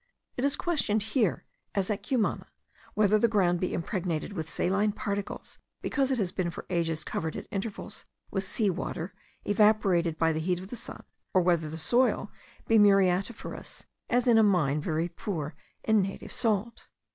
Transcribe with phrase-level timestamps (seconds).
[0.35, 1.45] It is questioned here,
[1.75, 2.47] as at Cumana,
[2.95, 7.35] whether the ground be impregnated with saline particles because it has been for ages covered
[7.35, 9.13] at intervals with sea water
[9.45, 11.03] evaporated by the heat of the sun,
[11.35, 12.31] or whether the soil
[12.67, 15.53] be muriatiferous, as in a mine very poor
[15.83, 16.87] in native salt.